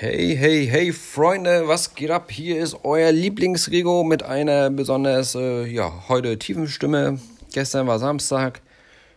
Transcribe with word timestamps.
Hey, 0.00 0.36
hey, 0.36 0.64
hey, 0.64 0.92
Freunde, 0.92 1.66
was 1.66 1.96
geht 1.96 2.12
ab? 2.12 2.30
Hier 2.30 2.62
ist 2.62 2.84
euer 2.84 3.10
Lieblingsrigo 3.10 4.04
mit 4.04 4.22
einer 4.22 4.70
besonders, 4.70 5.34
äh, 5.34 5.66
ja, 5.66 6.04
heute 6.08 6.38
tiefen 6.38 6.68
Stimme. 6.68 7.18
Gestern 7.52 7.88
war 7.88 7.98
Samstag. 7.98 8.60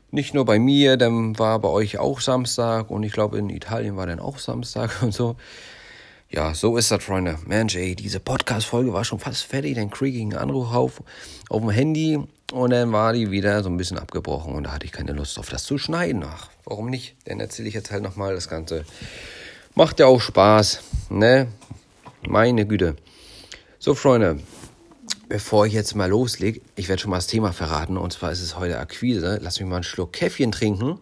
Nicht 0.09 0.33
nur 0.33 0.43
bei 0.43 0.57
mir, 0.57 0.97
dann 0.97 1.37
war 1.37 1.59
bei 1.59 1.67
euch 1.69 1.99
auch 1.99 2.19
Samstag 2.19 2.89
und 2.89 3.03
ich 3.03 3.13
glaube 3.13 3.37
in 3.37 3.51
Italien 3.51 3.95
war 3.95 4.07
dann 4.07 4.19
auch 4.19 4.39
Samstag 4.39 4.89
und 5.03 5.13
so. 5.13 5.35
Ja, 6.31 6.55
so 6.55 6.75
ist 6.77 6.89
das, 6.89 7.03
Freunde. 7.03 7.37
Mensch, 7.45 7.75
ey, 7.75 7.95
diese 7.95 8.19
Podcast-Folge 8.19 8.91
war 8.91 9.05
schon 9.05 9.19
fast 9.19 9.43
fertig. 9.43 9.75
Dann 9.75 9.91
kriege 9.91 10.17
ich 10.17 10.23
einen 10.23 10.33
Anruf 10.33 10.73
auf, 10.73 11.03
auf 11.49 11.61
dem 11.61 11.69
Handy 11.69 12.19
und 12.53 12.71
dann 12.71 12.91
war 12.91 13.13
die 13.13 13.29
wieder 13.29 13.61
so 13.61 13.69
ein 13.69 13.77
bisschen 13.77 13.99
abgebrochen 13.99 14.55
und 14.55 14.63
da 14.63 14.71
hatte 14.71 14.87
ich 14.87 14.91
keine 14.91 15.13
Lust 15.13 15.37
auf 15.37 15.47
das 15.47 15.63
zu 15.63 15.77
schneiden. 15.77 16.23
Ach, 16.25 16.49
warum 16.65 16.89
nicht? 16.89 17.17
Dann 17.25 17.39
erzähle 17.39 17.67
ich 17.67 17.75
jetzt 17.75 17.91
halt 17.91 18.01
nochmal 18.01 18.33
das 18.33 18.49
Ganze 18.49 18.83
Macht 19.73 19.99
ja 19.99 20.05
auch 20.07 20.19
Spaß, 20.19 20.81
ne? 21.09 21.47
Meine 22.27 22.67
Güte. 22.67 22.97
So, 23.79 23.95
Freunde, 23.95 24.39
bevor 25.29 25.65
ich 25.65 25.73
jetzt 25.73 25.95
mal 25.95 26.09
loslege, 26.09 26.61
ich 26.75 26.89
werde 26.89 27.01
schon 27.01 27.11
mal 27.11 27.17
das 27.17 27.27
Thema 27.27 27.53
verraten. 27.53 27.97
Und 27.97 28.11
zwar 28.11 28.31
ist 28.31 28.41
es 28.41 28.57
heute 28.57 28.79
Akquise. 28.79 29.39
Lass 29.41 29.59
mich 29.59 29.69
mal 29.69 29.77
einen 29.77 29.83
Schluck 29.83 30.11
Käffchen 30.11 30.51
trinken. 30.51 30.99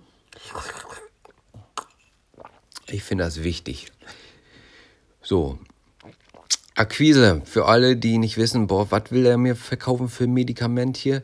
Ich 2.87 3.03
finde 3.03 3.23
das 3.23 3.43
wichtig. 3.43 3.91
So, 5.21 5.57
Akquise. 6.75 7.41
Für 7.45 7.65
alle, 7.65 7.97
die 7.97 8.19
nicht 8.19 8.38
wissen, 8.38 8.67
boah, 8.67 8.91
was 8.91 9.11
will 9.11 9.25
er 9.25 9.38
mir 9.38 9.55
verkaufen 9.55 10.09
für 10.09 10.25
ein 10.25 10.33
Medikament 10.33 10.95
hier? 10.95 11.23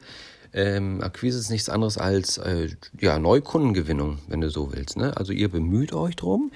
Ähm, 0.52 1.02
Akquise 1.02 1.38
ist 1.38 1.50
nichts 1.50 1.70
anderes 1.70 1.98
als 1.98 2.38
äh, 2.38 2.70
ja, 3.00 3.20
Neukundengewinnung, 3.20 4.20
wenn 4.28 4.42
du 4.42 4.50
so 4.50 4.74
willst. 4.74 4.98
Ne? 4.98 5.16
Also 5.16 5.32
ihr 5.32 5.50
bemüht 5.50 5.94
euch 5.94 6.16
drum, 6.16 6.52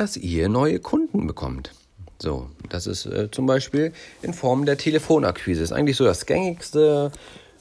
dass 0.00 0.16
ihr 0.16 0.48
neue 0.48 0.80
Kunden 0.80 1.26
bekommt. 1.26 1.72
So, 2.20 2.48
das 2.68 2.86
ist 2.86 3.06
äh, 3.06 3.30
zum 3.30 3.46
Beispiel 3.46 3.92
in 4.22 4.34
Form 4.34 4.66
der 4.66 4.76
Telefonakquise. 4.76 5.62
Ist 5.62 5.72
eigentlich 5.72 5.96
so 5.96 6.04
das 6.04 6.26
gängigste, 6.26 7.12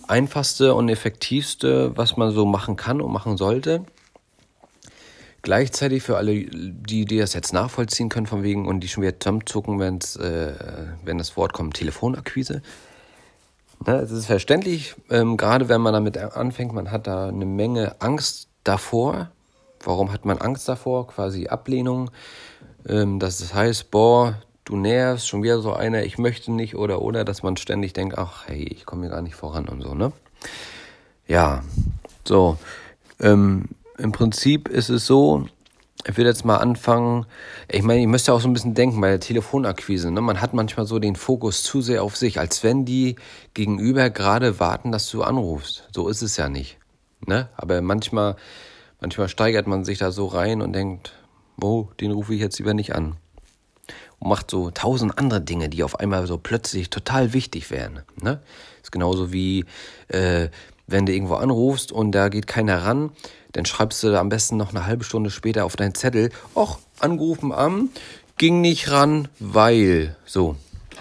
einfachste 0.07 0.73
und 0.73 0.89
effektivste, 0.89 1.95
was 1.95 2.17
man 2.17 2.31
so 2.31 2.45
machen 2.45 2.75
kann 2.75 3.01
und 3.01 3.11
machen 3.11 3.37
sollte. 3.37 3.85
Gleichzeitig 5.43 6.03
für 6.03 6.17
alle, 6.17 6.33
die, 6.33 7.05
die 7.05 7.17
das 7.17 7.33
jetzt 7.33 7.53
nachvollziehen 7.53 8.09
können, 8.09 8.25
von 8.25 8.43
wegen 8.43 8.67
und 8.67 8.79
die 8.81 8.87
schon 8.87 9.03
wieder 9.03 9.19
zusammenzucken, 9.19 9.79
äh, 9.79 10.53
wenn 11.05 11.17
das 11.17 11.37
Wort 11.37 11.53
kommt, 11.53 11.75
Telefonakquise. 11.75 12.61
Ne, 13.85 13.95
es 13.97 14.11
ist 14.11 14.25
verständlich, 14.25 14.95
ähm, 15.11 15.37
gerade 15.37 15.69
wenn 15.69 15.81
man 15.81 15.93
damit 15.93 16.17
anfängt, 16.17 16.73
man 16.73 16.91
hat 16.91 17.05
da 17.05 17.27
eine 17.27 17.45
Menge 17.45 17.95
Angst 18.01 18.49
davor, 18.63 19.31
Warum 19.83 20.11
hat 20.11 20.25
man 20.25 20.37
Angst 20.39 20.67
davor? 20.67 21.07
Quasi 21.07 21.47
Ablehnung. 21.47 22.11
Ähm, 22.87 23.19
das 23.19 23.53
heißt, 23.53 23.91
boah, 23.91 24.41
du 24.65 24.75
nervst, 24.75 25.27
schon 25.27 25.43
wieder 25.43 25.61
so 25.61 25.73
einer, 25.73 26.03
ich 26.03 26.17
möchte 26.17 26.51
nicht 26.51 26.75
oder 26.75 27.01
oder, 27.01 27.23
dass 27.23 27.43
man 27.43 27.57
ständig 27.57 27.93
denkt, 27.93 28.17
ach 28.17 28.47
hey, 28.47 28.63
ich 28.63 28.85
komme 28.85 29.03
hier 29.03 29.11
gar 29.11 29.21
nicht 29.21 29.35
voran 29.35 29.67
und 29.67 29.81
so, 29.81 29.93
ne? 29.93 30.11
Ja, 31.27 31.63
so. 32.25 32.57
Ähm, 33.19 33.69
Im 33.97 34.11
Prinzip 34.11 34.69
ist 34.69 34.89
es 34.89 35.05
so, 35.05 35.47
ich 36.05 36.15
will 36.15 36.25
jetzt 36.25 36.45
mal 36.45 36.57
anfangen. 36.57 37.25
Ich 37.69 37.83
meine, 37.83 38.01
ihr 38.01 38.07
müsst 38.07 38.27
ja 38.27 38.33
auch 38.33 38.39
so 38.39 38.47
ein 38.47 38.53
bisschen 38.53 38.75
denken 38.75 39.01
bei 39.01 39.09
der 39.09 39.19
Telefonakquise. 39.19 40.11
Ne? 40.11 40.21
Man 40.21 40.39
hat 40.39 40.53
manchmal 40.53 40.85
so 40.85 40.99
den 40.99 41.15
Fokus 41.15 41.63
zu 41.63 41.81
sehr 41.81 42.03
auf 42.03 42.15
sich, 42.15 42.39
als 42.39 42.63
wenn 42.63 42.85
die 42.85 43.15
Gegenüber 43.53 44.09
gerade 44.09 44.59
warten, 44.59 44.91
dass 44.91 45.09
du 45.09 45.23
anrufst. 45.23 45.87
So 45.93 46.07
ist 46.07 46.21
es 46.21 46.37
ja 46.37 46.47
nicht. 46.47 46.77
Ne? 47.25 47.49
Aber 47.57 47.81
manchmal 47.81 48.35
Manchmal 48.99 49.29
steigert 49.29 49.67
man 49.67 49.85
sich 49.85 49.99
da 49.99 50.11
so 50.11 50.25
rein 50.25 50.61
und 50.61 50.73
denkt, 50.73 51.13
oh, 51.61 51.87
den 51.99 52.11
rufe 52.11 52.33
ich 52.33 52.41
jetzt 52.41 52.57
lieber 52.57 52.73
nicht 52.73 52.95
an. 52.95 53.15
Und 54.19 54.29
macht 54.29 54.49
so 54.49 54.71
tausend 54.71 55.17
andere 55.19 55.41
Dinge, 55.41 55.69
die 55.69 55.83
auf 55.83 55.99
einmal 55.99 56.25
so 56.25 56.37
plötzlich 56.37 56.89
total 56.89 57.33
wichtig 57.33 57.69
wären. 57.69 58.01
Ne? 58.21 58.41
Ist 58.81 58.91
genauso 58.91 59.31
wie, 59.31 59.65
äh, 60.07 60.49
wenn 60.87 61.05
du 61.05 61.13
irgendwo 61.13 61.35
anrufst 61.35 61.91
und 61.91 62.11
da 62.13 62.29
geht 62.29 62.47
keiner 62.47 62.83
ran, 62.83 63.11
dann 63.51 63.65
schreibst 63.65 64.01
du 64.03 64.11
da 64.11 64.19
am 64.19 64.29
besten 64.29 64.57
noch 64.57 64.71
eine 64.71 64.85
halbe 64.85 65.03
Stunde 65.03 65.29
später 65.29 65.65
auf 65.65 65.75
deinen 65.75 65.93
Zettel, 65.93 66.31
ach, 66.55 66.77
angerufen 66.99 67.51
am, 67.51 67.89
ging 68.37 68.61
nicht 68.61 68.89
ran, 68.89 69.27
weil, 69.39 70.15
so. 70.25 70.55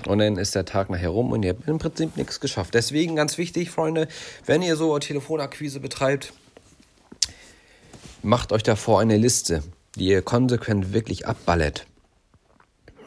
Und 0.06 0.18
dann 0.18 0.36
ist 0.36 0.54
der 0.54 0.66
Tag 0.66 0.90
nachher 0.90 1.08
rum 1.08 1.32
und 1.32 1.42
ihr 1.42 1.50
habt 1.50 1.66
im 1.66 1.78
Prinzip 1.78 2.16
nichts 2.16 2.40
geschafft. 2.40 2.74
Deswegen 2.74 3.16
ganz 3.16 3.38
wichtig, 3.38 3.70
Freunde, 3.70 4.08
wenn 4.44 4.62
ihr 4.62 4.76
so 4.76 4.98
Telefonakquise 4.98 5.80
betreibt, 5.80 6.34
macht 8.26 8.52
euch 8.52 8.62
davor 8.62 9.00
eine 9.00 9.16
Liste, 9.16 9.62
die 9.94 10.08
ihr 10.08 10.20
konsequent 10.20 10.92
wirklich 10.92 11.26
abballert. 11.26 11.86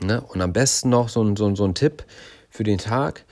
Ne? 0.02 0.22
Und 0.22 0.42
am 0.42 0.54
besten 0.54 0.90
noch 0.90 1.10
so, 1.10 1.36
so, 1.36 1.54
so 1.56 1.66
ein 1.66 1.76
Tipp 1.76 2.06
für 2.50 2.64
den 2.64 2.78
Tag. 2.78 3.26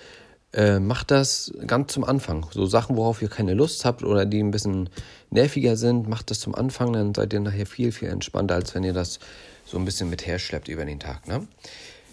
Äh, 0.53 0.79
macht 0.79 1.11
das 1.11 1.53
ganz 1.65 1.93
zum 1.93 2.03
Anfang. 2.03 2.45
So 2.51 2.65
Sachen, 2.65 2.95
worauf 2.97 3.21
ihr 3.21 3.29
keine 3.29 3.53
Lust 3.53 3.85
habt 3.85 4.03
oder 4.03 4.25
die 4.25 4.39
ein 4.39 4.51
bisschen 4.51 4.89
nerviger 5.29 5.75
sind, 5.75 6.07
macht 6.07 6.31
das 6.31 6.39
zum 6.39 6.55
Anfang, 6.55 6.93
dann 6.93 7.13
seid 7.13 7.33
ihr 7.33 7.39
nachher 7.39 7.65
viel, 7.65 7.91
viel 7.91 8.09
entspannter, 8.09 8.55
als 8.55 8.73
wenn 8.73 8.83
ihr 8.83 8.93
das 8.93 9.19
so 9.65 9.77
ein 9.77 9.85
bisschen 9.85 10.09
mit 10.09 10.25
herschleppt 10.25 10.69
über 10.69 10.85
den 10.85 10.99
Tag. 10.99 11.27
Ne? 11.27 11.47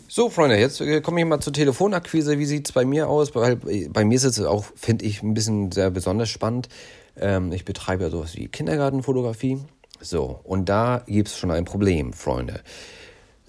So, 0.08 0.30
Freunde, 0.30 0.58
jetzt 0.58 0.80
äh, 0.80 1.00
komme 1.00 1.20
ich 1.20 1.26
mal 1.26 1.40
zur 1.40 1.52
Telefonakquise. 1.52 2.38
Wie 2.38 2.46
sieht 2.46 2.68
es 2.68 2.72
bei 2.72 2.84
mir 2.84 3.08
aus? 3.08 3.34
Weil 3.34 3.56
bei 3.56 4.04
mir 4.04 4.14
ist 4.14 4.24
es 4.24 4.40
auch, 4.40 4.66
finde 4.76 5.04
ich, 5.04 5.22
ein 5.22 5.34
bisschen 5.34 5.72
sehr 5.72 5.90
besonders 5.90 6.28
spannend. 6.28 6.68
Ähm, 7.16 7.52
ich 7.52 7.64
betreibe 7.64 8.04
ja 8.04 8.10
sowas 8.10 8.36
wie 8.36 8.48
Kindergartenfotografie. 8.48 9.58
So, 10.00 10.40
und 10.44 10.68
da 10.68 11.02
gibt 11.06 11.28
es 11.28 11.38
schon 11.38 11.50
ein 11.50 11.64
Problem, 11.64 12.12
Freunde. 12.12 12.60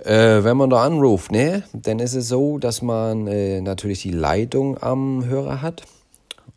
Äh, 0.04 0.44
wenn 0.44 0.58
man 0.58 0.70
da 0.70 0.84
anruft, 0.84 1.32
ne, 1.32 1.64
dann 1.74 2.00
ist 2.00 2.16
es 2.16 2.28
so, 2.28 2.60
dass 2.60 2.82
man 2.82 3.28
äh, 3.28 3.62
natürlich 3.62 4.02
die 4.02 4.12
Leitung 4.12 4.82
am 4.82 5.26
Hörer 5.26 5.62
hat. 5.62 5.84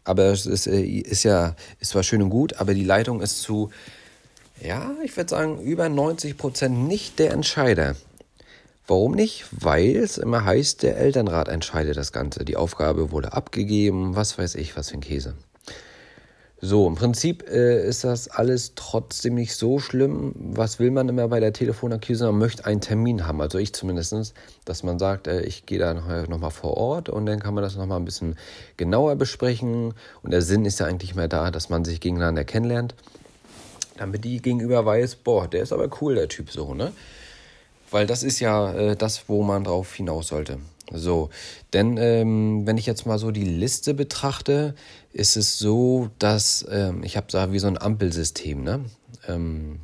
Aber 0.04 0.24
es 0.24 0.46
ist, 0.46 0.66
äh, 0.66 0.80
ist 0.80 1.22
ja, 1.22 1.54
ist 1.80 1.90
zwar 1.90 2.02
schön 2.02 2.22
und 2.22 2.30
gut, 2.30 2.60
aber 2.60 2.74
die 2.74 2.84
Leitung 2.84 3.20
ist 3.20 3.40
zu, 3.40 3.70
ja, 4.62 4.92
ich 5.04 5.16
würde 5.16 5.30
sagen, 5.30 5.60
über 5.60 5.88
90 5.88 6.36
Prozent 6.36 6.88
nicht 6.88 7.18
der 7.18 7.32
Entscheider. 7.32 7.94
Warum 8.86 9.12
nicht? 9.12 9.44
Weil 9.50 9.96
es 9.96 10.16
immer 10.16 10.44
heißt, 10.44 10.82
der 10.82 10.96
Elternrat 10.96 11.48
entscheidet 11.48 11.96
das 11.96 12.10
Ganze. 12.10 12.44
Die 12.44 12.56
Aufgabe 12.56 13.12
wurde 13.12 13.34
abgegeben, 13.34 14.16
was 14.16 14.38
weiß 14.38 14.54
ich, 14.54 14.76
was 14.76 14.90
für 14.90 14.96
ein 14.96 15.02
Käse. 15.02 15.34
So, 16.60 16.88
im 16.88 16.96
Prinzip 16.96 17.48
äh, 17.48 17.86
ist 17.86 18.02
das 18.02 18.26
alles 18.28 18.72
trotzdem 18.74 19.36
nicht 19.36 19.54
so 19.54 19.78
schlimm. 19.78 20.34
Was 20.34 20.80
will 20.80 20.90
man 20.90 21.08
immer 21.08 21.28
bei 21.28 21.38
der 21.38 21.52
Telefonakquise? 21.52 22.26
Man 22.26 22.38
möchte 22.38 22.66
einen 22.66 22.80
Termin 22.80 23.28
haben, 23.28 23.40
also 23.40 23.58
ich 23.58 23.72
zumindest, 23.72 24.34
dass 24.64 24.82
man 24.82 24.98
sagt, 24.98 25.28
äh, 25.28 25.42
ich 25.42 25.66
gehe 25.66 25.78
da 25.78 25.94
nochmal 25.94 26.26
noch 26.26 26.52
vor 26.52 26.76
Ort 26.76 27.08
und 27.08 27.26
dann 27.26 27.38
kann 27.38 27.54
man 27.54 27.62
das 27.62 27.76
nochmal 27.76 28.00
ein 28.00 28.04
bisschen 28.04 28.36
genauer 28.76 29.14
besprechen. 29.14 29.94
Und 30.24 30.32
der 30.32 30.42
Sinn 30.42 30.64
ist 30.64 30.80
ja 30.80 30.86
eigentlich 30.86 31.14
mehr 31.14 31.28
da, 31.28 31.52
dass 31.52 31.68
man 31.68 31.84
sich 31.84 32.00
gegeneinander 32.00 32.42
kennenlernt, 32.42 32.96
damit 33.96 34.24
die 34.24 34.42
gegenüber 34.42 34.84
weiß, 34.84 35.14
boah, 35.14 35.46
der 35.46 35.62
ist 35.62 35.72
aber 35.72 35.88
cool, 36.00 36.16
der 36.16 36.28
Typ 36.28 36.50
so, 36.50 36.74
ne? 36.74 36.92
Weil 37.92 38.08
das 38.08 38.24
ist 38.24 38.40
ja 38.40 38.72
äh, 38.72 38.96
das, 38.96 39.28
wo 39.28 39.44
man 39.44 39.62
drauf 39.62 39.94
hinaus 39.94 40.26
sollte. 40.28 40.58
So, 40.92 41.28
denn 41.72 41.96
ähm, 41.98 42.66
wenn 42.66 42.78
ich 42.78 42.86
jetzt 42.86 43.06
mal 43.06 43.18
so 43.18 43.30
die 43.30 43.44
Liste 43.44 43.94
betrachte, 43.94 44.74
ist 45.12 45.36
es 45.36 45.58
so, 45.58 46.08
dass 46.18 46.66
ähm, 46.70 47.02
ich 47.02 47.16
habe 47.16 47.26
da 47.30 47.52
wie 47.52 47.58
so 47.58 47.66
ein 47.66 47.80
Ampelsystem, 47.80 48.62
ne? 48.62 48.84
Ähm, 49.26 49.80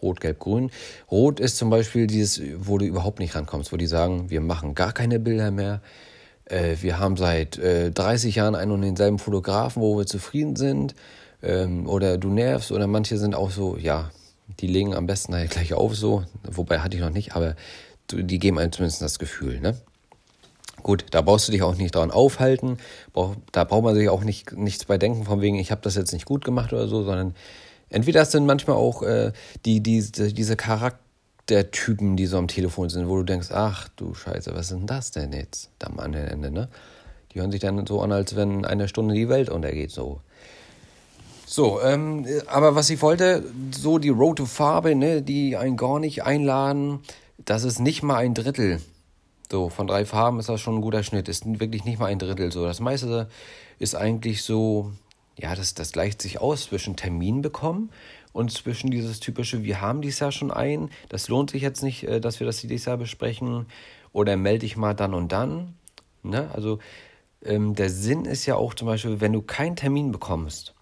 Rot, 0.00 0.20
Gelb, 0.20 0.40
Grün. 0.40 0.70
Rot 1.10 1.40
ist 1.40 1.56
zum 1.56 1.70
Beispiel 1.70 2.06
dieses, 2.06 2.40
wo 2.58 2.78
du 2.78 2.84
überhaupt 2.84 3.20
nicht 3.20 3.34
rankommst, 3.34 3.72
wo 3.72 3.76
die 3.76 3.86
sagen, 3.86 4.30
wir 4.30 4.40
machen 4.40 4.74
gar 4.74 4.92
keine 4.92 5.20
Bilder 5.20 5.50
mehr. 5.50 5.80
Äh, 6.46 6.76
wir 6.80 6.98
haben 6.98 7.16
seit 7.16 7.58
äh, 7.58 7.90
30 7.90 8.34
Jahren 8.34 8.54
einen 8.54 8.72
und 8.72 8.82
denselben 8.82 9.18
Fotografen, 9.18 9.80
wo 9.80 9.96
wir 9.96 10.06
zufrieden 10.06 10.56
sind. 10.56 10.94
Ähm, 11.42 11.88
oder 11.88 12.18
du 12.18 12.30
nervst. 12.30 12.72
Oder 12.72 12.86
manche 12.86 13.16
sind 13.16 13.34
auch 13.34 13.50
so, 13.50 13.76
ja, 13.76 14.10
die 14.60 14.66
legen 14.66 14.94
am 14.94 15.06
besten 15.06 15.34
halt 15.34 15.50
gleich 15.50 15.72
auf 15.74 15.94
so. 15.94 16.24
Wobei 16.42 16.80
hatte 16.80 16.96
ich 16.96 17.02
noch 17.02 17.10
nicht, 17.10 17.36
aber 17.36 17.54
die 18.12 18.38
geben 18.38 18.58
einem 18.58 18.72
zumindest 18.72 19.02
das 19.02 19.18
Gefühl, 19.18 19.60
ne? 19.60 19.76
Gut, 20.82 21.06
da 21.10 21.22
brauchst 21.22 21.48
du 21.48 21.52
dich 21.52 21.62
auch 21.62 21.76
nicht 21.76 21.94
dran 21.94 22.10
aufhalten. 22.10 22.78
Da 23.52 23.64
braucht 23.64 23.84
man 23.84 23.94
sich 23.94 24.08
auch 24.08 24.24
nicht, 24.24 24.52
nichts 24.52 24.84
bei 24.84 24.98
denken, 24.98 25.24
von 25.24 25.40
wegen, 25.40 25.58
ich 25.58 25.70
habe 25.70 25.80
das 25.82 25.94
jetzt 25.94 26.12
nicht 26.12 26.24
gut 26.24 26.44
gemacht 26.44 26.72
oder 26.72 26.88
so, 26.88 27.04
sondern 27.04 27.34
entweder 27.88 28.24
sind 28.24 28.46
manchmal 28.46 28.76
auch 28.76 29.02
äh, 29.02 29.32
die, 29.64 29.80
die, 29.80 30.02
diese 30.02 30.56
Charaktertypen, 30.56 32.16
die 32.16 32.26
so 32.26 32.38
am 32.38 32.48
Telefon 32.48 32.88
sind, 32.88 33.08
wo 33.08 33.16
du 33.16 33.22
denkst, 33.22 33.48
ach 33.52 33.88
du 33.96 34.14
Scheiße, 34.14 34.54
was 34.54 34.70
ist 34.70 34.78
denn 34.78 34.86
das 34.86 35.10
denn 35.12 35.32
jetzt 35.32 35.70
am 35.84 36.00
anderen 36.00 36.26
Ende, 36.26 36.50
ne? 36.50 36.68
Die 37.32 37.40
hören 37.40 37.50
sich 37.50 37.60
dann 37.60 37.86
so 37.86 38.02
an, 38.02 38.12
als 38.12 38.36
wenn 38.36 38.66
eine 38.66 38.88
Stunde 38.88 39.14
die 39.14 39.28
Welt 39.28 39.48
untergeht, 39.48 39.90
so. 39.90 40.20
So, 41.46 41.80
ähm, 41.82 42.26
aber 42.46 42.74
was 42.74 42.90
ich 42.90 43.02
wollte, 43.02 43.44
so 43.70 43.98
die 43.98 44.08
rote 44.08 44.46
Farbe, 44.46 44.94
ne, 44.94 45.22
die 45.22 45.56
einen 45.56 45.76
gar 45.76 45.98
nicht 45.98 46.24
einladen, 46.24 47.00
das 47.44 47.64
ist 47.64 47.78
nicht 47.78 48.02
mal 48.02 48.16
ein 48.16 48.34
Drittel 48.34 48.80
so, 49.52 49.68
von 49.68 49.86
drei 49.86 50.06
Farben 50.06 50.40
ist 50.40 50.48
das 50.48 50.62
schon 50.62 50.76
ein 50.76 50.80
guter 50.80 51.02
Schnitt. 51.02 51.28
Ist 51.28 51.44
wirklich 51.60 51.84
nicht 51.84 51.98
mal 51.98 52.06
ein 52.06 52.18
Drittel 52.18 52.50
so. 52.50 52.64
Das 52.64 52.80
meiste 52.80 53.28
ist 53.78 53.94
eigentlich 53.94 54.42
so, 54.42 54.92
ja, 55.38 55.54
das, 55.54 55.74
das 55.74 55.92
gleicht 55.92 56.22
sich 56.22 56.40
aus 56.40 56.64
zwischen 56.64 56.96
Termin 56.96 57.42
bekommen 57.42 57.90
und 58.32 58.50
zwischen 58.50 58.90
dieses 58.90 59.20
typische, 59.20 59.62
wir 59.62 59.82
haben 59.82 60.00
dieses 60.00 60.20
Jahr 60.20 60.32
schon 60.32 60.50
ein, 60.50 60.88
das 61.10 61.28
lohnt 61.28 61.50
sich 61.50 61.60
jetzt 61.60 61.82
nicht, 61.82 62.04
äh, 62.04 62.18
dass 62.18 62.40
wir 62.40 62.46
das 62.46 62.62
dieses 62.62 62.86
Jahr 62.86 62.96
besprechen 62.96 63.66
oder 64.14 64.38
melde 64.38 64.60
dich 64.60 64.78
mal 64.78 64.94
dann 64.94 65.12
und 65.12 65.32
dann. 65.32 65.74
Ne? 66.22 66.50
Also 66.54 66.78
ähm, 67.44 67.74
der 67.74 67.90
Sinn 67.90 68.24
ist 68.24 68.46
ja 68.46 68.56
auch 68.56 68.72
zum 68.72 68.86
Beispiel, 68.86 69.20
wenn 69.20 69.34
du 69.34 69.42
keinen 69.42 69.76
Termin 69.76 70.12
bekommst, 70.12 70.74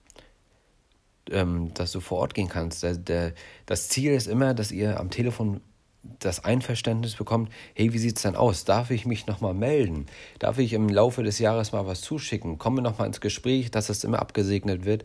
ähm, 1.28 1.74
dass 1.74 1.90
du 1.90 1.98
vor 1.98 2.18
Ort 2.18 2.34
gehen 2.34 2.48
kannst. 2.48 2.84
Der, 2.84 2.96
der, 2.96 3.32
das 3.66 3.88
Ziel 3.88 4.12
ist 4.12 4.28
immer, 4.28 4.54
dass 4.54 4.70
ihr 4.70 5.00
am 5.00 5.10
Telefon 5.10 5.60
das 6.02 6.44
Einverständnis 6.44 7.14
bekommt, 7.14 7.50
hey, 7.74 7.92
wie 7.92 7.98
sieht 7.98 8.16
es 8.16 8.22
denn 8.22 8.36
aus? 8.36 8.64
Darf 8.64 8.90
ich 8.90 9.06
mich 9.06 9.26
nochmal 9.26 9.54
melden? 9.54 10.06
Darf 10.38 10.58
ich 10.58 10.72
im 10.72 10.88
Laufe 10.88 11.22
des 11.22 11.38
Jahres 11.38 11.72
mal 11.72 11.86
was 11.86 12.00
zuschicken? 12.00 12.58
Kommen 12.58 12.78
wir 12.78 12.82
nochmal 12.82 13.06
ins 13.06 13.20
Gespräch, 13.20 13.70
dass 13.70 13.88
es 13.88 14.04
immer 14.04 14.18
abgesegnet 14.18 14.84
wird, 14.84 15.04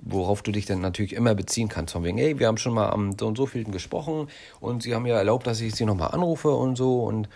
worauf 0.00 0.42
du 0.42 0.52
dich 0.52 0.66
dann 0.66 0.80
natürlich 0.80 1.14
immer 1.14 1.34
beziehen 1.34 1.68
kannst. 1.68 1.94
Von 1.94 2.04
wegen, 2.04 2.18
hey, 2.18 2.38
wir 2.38 2.46
haben 2.46 2.58
schon 2.58 2.74
mal 2.74 2.90
am 2.90 3.16
so 3.18 3.26
und 3.26 3.36
so 3.36 3.46
vielen 3.46 3.72
gesprochen 3.72 4.28
und 4.60 4.82
sie 4.82 4.94
haben 4.94 5.06
ja 5.06 5.16
erlaubt, 5.16 5.46
dass 5.46 5.60
ich 5.60 5.74
sie 5.74 5.86
nochmal 5.86 6.10
anrufe 6.10 6.50
und 6.50 6.76
so 6.76 7.04
und 7.04 7.28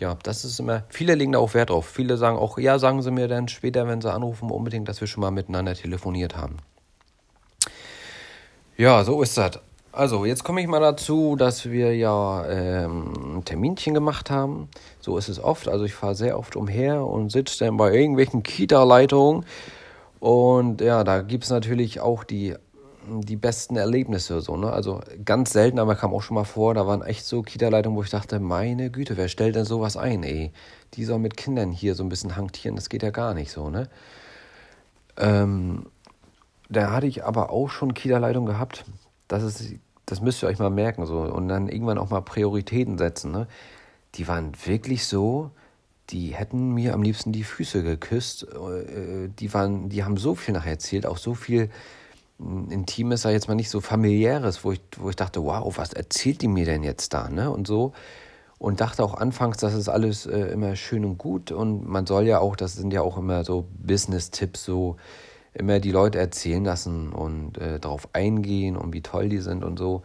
ja, 0.00 0.16
das 0.22 0.46
ist 0.46 0.58
immer, 0.58 0.84
viele 0.88 1.14
legen 1.14 1.32
da 1.32 1.38
auch 1.38 1.52
Wert 1.52 1.68
drauf. 1.68 1.86
Viele 1.86 2.16
sagen 2.16 2.38
auch, 2.38 2.56
ja, 2.56 2.78
sagen 2.78 3.02
sie 3.02 3.10
mir 3.10 3.28
dann 3.28 3.48
später, 3.48 3.86
wenn 3.86 4.00
sie 4.00 4.10
anrufen, 4.10 4.50
unbedingt, 4.50 4.88
dass 4.88 5.02
wir 5.02 5.06
schon 5.06 5.20
mal 5.20 5.30
miteinander 5.30 5.74
telefoniert 5.74 6.36
haben. 6.36 6.56
Ja, 8.78 9.04
so 9.04 9.20
ist 9.22 9.36
das. 9.36 9.60
Also, 9.92 10.24
jetzt 10.24 10.44
komme 10.44 10.60
ich 10.60 10.68
mal 10.68 10.78
dazu, 10.78 11.34
dass 11.34 11.68
wir 11.68 11.96
ja 11.96 12.46
ähm, 12.48 13.38
ein 13.38 13.44
Terminchen 13.44 13.92
gemacht 13.92 14.30
haben. 14.30 14.68
So 15.00 15.18
ist 15.18 15.28
es 15.28 15.42
oft. 15.42 15.68
Also, 15.68 15.84
ich 15.84 15.94
fahre 15.94 16.14
sehr 16.14 16.38
oft 16.38 16.54
umher 16.54 17.04
und 17.04 17.32
sitze 17.32 17.64
dann 17.64 17.76
bei 17.76 17.92
irgendwelchen 17.92 18.44
Kita-Leitungen. 18.44 19.44
Und 20.20 20.80
ja, 20.80 21.02
da 21.02 21.22
gibt 21.22 21.44
es 21.44 21.50
natürlich 21.50 21.98
auch 22.00 22.22
die, 22.22 22.54
die 23.08 23.34
besten 23.34 23.76
Erlebnisse. 23.76 24.40
So, 24.42 24.56
ne? 24.56 24.72
Also, 24.72 25.00
ganz 25.24 25.52
selten, 25.52 25.80
aber 25.80 25.96
kam 25.96 26.14
auch 26.14 26.22
schon 26.22 26.36
mal 26.36 26.44
vor, 26.44 26.72
da 26.74 26.86
waren 26.86 27.02
echt 27.02 27.24
so 27.24 27.42
Kita-Leitungen, 27.42 27.98
wo 27.98 28.04
ich 28.04 28.10
dachte, 28.10 28.38
meine 28.38 28.90
Güte, 28.90 29.16
wer 29.16 29.26
stellt 29.26 29.56
denn 29.56 29.64
sowas 29.64 29.96
ein, 29.96 30.22
ey? 30.22 30.52
Die 30.94 31.04
soll 31.04 31.18
mit 31.18 31.36
Kindern 31.36 31.72
hier 31.72 31.96
so 31.96 32.04
ein 32.04 32.08
bisschen 32.08 32.36
hantieren, 32.36 32.76
das 32.76 32.90
geht 32.90 33.02
ja 33.02 33.10
gar 33.10 33.34
nicht 33.34 33.50
so, 33.50 33.70
ne? 33.70 33.88
Ähm, 35.16 35.86
da 36.68 36.92
hatte 36.92 37.08
ich 37.08 37.24
aber 37.24 37.50
auch 37.50 37.70
schon 37.70 37.94
Kita-Leitung 37.94 38.46
gehabt 38.46 38.84
das 39.30 39.42
ist, 39.44 39.74
das 40.06 40.20
müsst 40.20 40.42
ihr 40.42 40.48
euch 40.48 40.58
mal 40.58 40.70
merken 40.70 41.06
so 41.06 41.20
und 41.20 41.48
dann 41.48 41.68
irgendwann 41.68 41.98
auch 41.98 42.10
mal 42.10 42.20
Prioritäten 42.20 42.98
setzen. 42.98 43.30
Ne? 43.30 43.46
Die 44.16 44.26
waren 44.26 44.52
wirklich 44.66 45.06
so, 45.06 45.52
die 46.10 46.34
hätten 46.34 46.72
mir 46.74 46.94
am 46.94 47.02
liebsten 47.02 47.30
die 47.30 47.44
Füße 47.44 47.82
geküsst. 47.82 48.42
Äh, 48.44 49.28
die 49.28 49.54
waren, 49.54 49.88
die 49.88 50.02
haben 50.04 50.16
so 50.16 50.34
viel 50.34 50.52
nachher 50.52 50.72
erzählt, 50.72 51.06
auch 51.06 51.16
so 51.16 51.34
viel 51.34 51.70
hm, 52.38 52.70
Intimes, 52.70 53.22
sag 53.22 53.30
jetzt 53.30 53.46
mal 53.46 53.54
nicht 53.54 53.70
so 53.70 53.80
familiäres, 53.80 54.64
wo 54.64 54.72
ich, 54.72 54.80
wo 54.98 55.10
ich 55.10 55.16
dachte, 55.16 55.44
wow, 55.44 55.72
was 55.78 55.92
erzählt 55.92 56.42
die 56.42 56.48
mir 56.48 56.64
denn 56.64 56.82
jetzt 56.82 57.14
da, 57.14 57.28
ne? 57.28 57.50
Und 57.50 57.68
so. 57.68 57.92
Und 58.58 58.80
dachte 58.82 59.02
auch 59.04 59.14
anfangs, 59.14 59.56
das 59.58 59.72
ist 59.74 59.88
alles 59.88 60.26
äh, 60.26 60.38
immer 60.52 60.76
schön 60.76 61.04
und 61.04 61.18
gut. 61.18 61.52
Und 61.52 61.86
man 61.88 62.04
soll 62.04 62.26
ja 62.26 62.40
auch, 62.40 62.56
das 62.56 62.74
sind 62.74 62.92
ja 62.92 63.00
auch 63.00 63.16
immer 63.16 63.44
so 63.44 63.66
Business-Tipps, 63.78 64.64
so 64.64 64.96
immer 65.54 65.80
die 65.80 65.92
Leute 65.92 66.18
erzählen 66.18 66.64
lassen 66.64 67.12
und 67.12 67.58
äh, 67.58 67.80
darauf 67.80 68.08
eingehen 68.12 68.76
und 68.76 68.92
wie 68.92 69.02
toll 69.02 69.28
die 69.28 69.38
sind 69.38 69.64
und 69.64 69.78
so. 69.78 70.02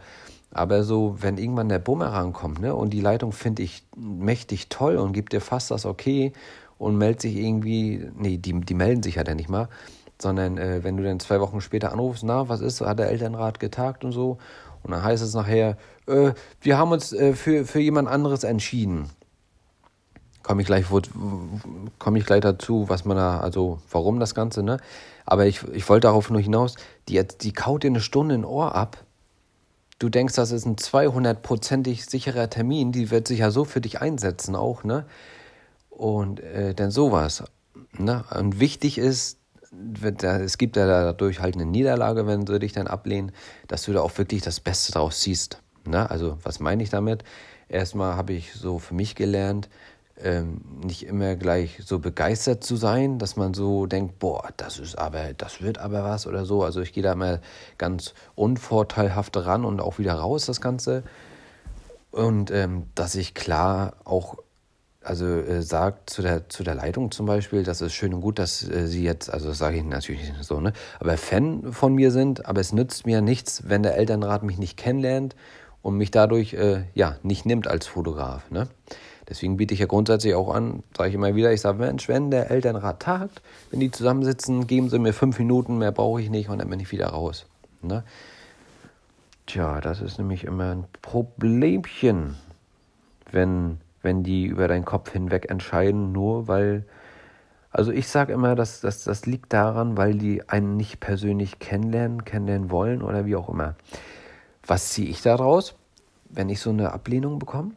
Aber 0.50 0.84
so, 0.84 1.16
wenn 1.20 1.38
irgendwann 1.38 1.68
der 1.68 1.78
Bumerang 1.78 2.32
kommt, 2.32 2.60
ne, 2.60 2.74
und 2.74 2.90
die 2.90 3.00
Leitung 3.00 3.32
finde 3.32 3.62
ich 3.62 3.84
mächtig 3.96 4.68
toll 4.68 4.96
und 4.96 5.12
gibt 5.12 5.32
dir 5.32 5.40
fast 5.40 5.70
das 5.70 5.84
Okay 5.84 6.32
und 6.78 6.96
meldet 6.96 7.22
sich 7.22 7.36
irgendwie, 7.36 8.08
nee, 8.16 8.38
die, 8.38 8.60
die 8.60 8.74
melden 8.74 9.02
sich 9.02 9.16
ja 9.16 9.34
nicht 9.34 9.50
mal, 9.50 9.68
sondern 10.20 10.56
äh, 10.56 10.82
wenn 10.82 10.96
du 10.96 11.02
dann 11.02 11.20
zwei 11.20 11.40
Wochen 11.40 11.60
später 11.60 11.92
anrufst, 11.92 12.24
na, 12.24 12.48
was 12.48 12.60
ist, 12.60 12.80
hat 12.80 12.98
der 12.98 13.10
Elternrat 13.10 13.60
getagt 13.60 14.04
und 14.04 14.12
so, 14.12 14.38
und 14.82 14.92
dann 14.92 15.02
heißt 15.02 15.22
es 15.22 15.34
nachher, 15.34 15.76
äh, 16.06 16.32
wir 16.60 16.78
haben 16.78 16.92
uns 16.92 17.12
äh, 17.12 17.34
für, 17.34 17.64
für 17.64 17.80
jemand 17.80 18.08
anderes 18.08 18.44
entschieden. 18.44 19.10
Komme 20.46 20.62
ich 20.62 20.68
gleich, 20.68 20.84
komme 21.98 22.18
ich 22.20 22.24
gleich 22.24 22.40
dazu, 22.40 22.88
was 22.88 23.04
man 23.04 23.16
da, 23.16 23.40
also 23.40 23.80
warum 23.90 24.20
das 24.20 24.32
Ganze, 24.32 24.62
ne? 24.62 24.76
Aber 25.24 25.44
ich, 25.44 25.64
ich 25.72 25.88
wollte 25.88 26.06
darauf 26.06 26.30
nur 26.30 26.40
hinaus, 26.40 26.76
die, 27.08 27.20
die 27.40 27.50
kaut 27.50 27.82
dir 27.82 27.88
eine 27.88 27.98
Stunde 27.98 28.36
ein 28.36 28.44
Ohr 28.44 28.72
ab. 28.76 29.04
Du 29.98 30.08
denkst, 30.08 30.36
das 30.36 30.52
ist 30.52 30.64
ein 30.64 30.76
200-prozentig 30.76 32.08
sicherer 32.08 32.48
Termin, 32.48 32.92
die 32.92 33.10
wird 33.10 33.26
sich 33.26 33.40
ja 33.40 33.50
so 33.50 33.64
für 33.64 33.80
dich 33.80 34.00
einsetzen 34.00 34.54
auch, 34.54 34.84
ne? 34.84 35.04
Und 35.90 36.38
äh, 36.38 36.74
dann 36.74 36.92
sowas. 36.92 37.42
Ne? 37.98 38.22
Und 38.32 38.60
wichtig 38.60 38.98
ist, 38.98 39.40
es 40.22 40.58
gibt 40.58 40.76
ja 40.76 40.86
dadurch 40.86 41.40
halt 41.40 41.56
eine 41.56 41.66
Niederlage, 41.66 42.28
wenn 42.28 42.46
sie 42.46 42.60
dich 42.60 42.72
dann 42.72 42.86
ablehnen, 42.86 43.32
dass 43.66 43.82
du 43.82 43.92
da 43.92 44.00
auch 44.00 44.16
wirklich 44.16 44.42
das 44.42 44.60
Beste 44.60 44.92
draus 44.92 45.18
ziehst. 45.18 45.60
Ne? 45.84 46.08
Also, 46.08 46.38
was 46.44 46.60
meine 46.60 46.84
ich 46.84 46.90
damit? 46.90 47.24
Erstmal 47.68 48.14
habe 48.14 48.32
ich 48.32 48.52
so 48.52 48.78
für 48.78 48.94
mich 48.94 49.16
gelernt, 49.16 49.68
ähm, 50.22 50.60
nicht 50.82 51.06
immer 51.06 51.36
gleich 51.36 51.80
so 51.84 51.98
begeistert 51.98 52.64
zu 52.64 52.76
sein, 52.76 53.18
dass 53.18 53.36
man 53.36 53.54
so 53.54 53.86
denkt, 53.86 54.18
boah, 54.18 54.48
das 54.56 54.78
ist 54.78 54.96
aber, 54.98 55.34
das 55.34 55.60
wird 55.60 55.78
aber 55.78 56.04
was 56.04 56.26
oder 56.26 56.46
so. 56.46 56.62
Also 56.62 56.80
ich 56.80 56.92
gehe 56.92 57.02
da 57.02 57.14
mal 57.14 57.40
ganz 57.78 58.14
unvorteilhaft 58.34 59.36
ran 59.36 59.64
und 59.64 59.80
auch 59.80 59.98
wieder 59.98 60.14
raus, 60.14 60.46
das 60.46 60.60
Ganze. 60.60 61.02
Und 62.10 62.50
ähm, 62.50 62.84
dass 62.94 63.14
ich 63.14 63.34
klar 63.34 63.94
auch, 64.04 64.36
also 65.02 65.26
äh, 65.26 65.60
sagt 65.60 66.08
zu 66.08 66.22
der, 66.22 66.48
zu 66.48 66.64
der 66.64 66.74
Leitung 66.74 67.10
zum 67.10 67.26
Beispiel, 67.26 67.62
das 67.62 67.82
ist 67.82 67.92
schön 67.92 68.14
und 68.14 68.22
gut, 68.22 68.38
dass 68.38 68.66
äh, 68.66 68.86
sie 68.86 69.04
jetzt, 69.04 69.30
also 69.30 69.48
das 69.48 69.58
sage 69.58 69.76
ich 69.76 69.84
natürlich 69.84 70.22
nicht 70.22 70.44
so, 70.44 70.60
ne, 70.60 70.72
aber 70.98 71.18
Fan 71.18 71.72
von 71.72 71.94
mir 71.94 72.10
sind, 72.10 72.46
aber 72.46 72.62
es 72.62 72.72
nützt 72.72 73.04
mir 73.04 73.20
nichts, 73.20 73.68
wenn 73.68 73.82
der 73.82 73.96
Elternrat 73.96 74.42
mich 74.44 74.56
nicht 74.56 74.78
kennenlernt 74.78 75.36
und 75.82 75.98
mich 75.98 76.10
dadurch, 76.10 76.54
äh, 76.54 76.84
ja, 76.94 77.16
nicht 77.22 77.44
nimmt 77.44 77.68
als 77.68 77.86
Fotograf, 77.86 78.50
ne. 78.50 78.66
Deswegen 79.28 79.56
biete 79.56 79.74
ich 79.74 79.80
ja 79.80 79.86
grundsätzlich 79.86 80.34
auch 80.34 80.54
an, 80.54 80.84
sage 80.96 81.08
ich 81.08 81.14
immer 81.14 81.34
wieder, 81.34 81.52
ich 81.52 81.60
sage, 81.60 81.78
Mensch, 81.78 82.08
wenn 82.08 82.30
der 82.30 82.50
Elternrat 82.50 83.00
tagt, 83.00 83.42
wenn 83.70 83.80
die 83.80 83.90
zusammensitzen, 83.90 84.66
geben 84.66 84.88
sie 84.88 84.98
mir 84.98 85.12
fünf 85.12 85.38
Minuten, 85.38 85.78
mehr 85.78 85.92
brauche 85.92 86.20
ich 86.20 86.30
nicht 86.30 86.48
und 86.48 86.58
dann 86.58 86.70
bin 86.70 86.78
ich 86.78 86.92
wieder 86.92 87.08
raus. 87.08 87.46
Ne? 87.82 88.04
Tja, 89.46 89.80
das 89.80 90.00
ist 90.00 90.18
nämlich 90.18 90.44
immer 90.44 90.72
ein 90.72 90.84
Problemchen, 91.02 92.36
wenn, 93.30 93.78
wenn 94.02 94.22
die 94.22 94.46
über 94.46 94.68
deinen 94.68 94.84
Kopf 94.84 95.10
hinweg 95.12 95.50
entscheiden, 95.50 96.12
nur 96.12 96.46
weil, 96.46 96.84
also 97.70 97.90
ich 97.90 98.08
sage 98.08 98.32
immer, 98.32 98.54
dass, 98.54 98.80
dass 98.80 99.02
das 99.02 99.26
liegt 99.26 99.52
daran, 99.52 99.96
weil 99.96 100.14
die 100.14 100.48
einen 100.48 100.76
nicht 100.76 101.00
persönlich 101.00 101.58
kennenlernen, 101.58 102.24
kennenlernen 102.24 102.70
wollen 102.70 103.02
oder 103.02 103.26
wie 103.26 103.36
auch 103.36 103.48
immer. 103.48 103.74
Was 104.64 104.90
ziehe 104.90 105.08
ich 105.08 105.22
daraus, 105.22 105.74
wenn 106.28 106.48
ich 106.48 106.60
so 106.60 106.70
eine 106.70 106.92
Ablehnung 106.92 107.38
bekomme? 107.38 107.72